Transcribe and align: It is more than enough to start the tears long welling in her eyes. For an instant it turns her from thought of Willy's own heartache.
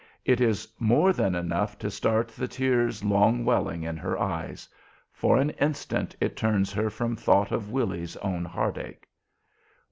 It 0.25 0.41
is 0.41 0.67
more 0.79 1.13
than 1.13 1.35
enough 1.35 1.77
to 1.77 1.91
start 1.91 2.29
the 2.29 2.47
tears 2.47 3.03
long 3.03 3.45
welling 3.45 3.83
in 3.83 3.97
her 3.97 4.19
eyes. 4.19 4.67
For 5.13 5.37
an 5.37 5.51
instant 5.51 6.15
it 6.19 6.35
turns 6.35 6.73
her 6.73 6.89
from 6.89 7.15
thought 7.15 7.51
of 7.51 7.69
Willy's 7.69 8.17
own 8.17 8.43
heartache. 8.43 9.05